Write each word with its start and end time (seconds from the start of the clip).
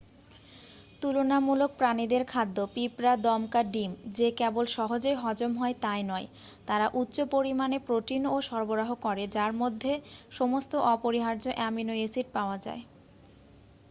তুলনামূলক 1.01 1.71
প্রাণীদের 1.77 2.23
খাদ্য 2.25 2.57
পিঁপড় 2.73 3.11
দমকা 3.17 3.61
ডিম 3.73 3.91
যে 4.11 4.27
কেবল 4.31 4.65
সহজেই 4.67 5.15
হজম 5.15 5.51
হয় 5.57 5.75
তাই 5.81 6.01
নয় 6.03 6.27
তারা 6.67 6.87
উচ্চ 6.93 7.17
পরিমাণে 7.31 7.77
প্রোটিনও 7.79 8.37
সরবরাহ 8.41 8.89
করে 9.01 9.23
যার 9.27 9.51
মধ্যে 9.53 9.93
সমস্ত 10.31 10.71
অপরিহার্য 10.93 11.45
অ্যামিনো 11.55 11.93
অ্যাসিড 11.97 12.27
পাওয়া 12.33 12.57
যায়। 12.57 12.81